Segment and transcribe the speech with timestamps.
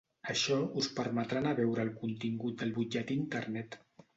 [0.31, 3.79] Això us permetrà anar a veure el contingut del butlletí a Internet.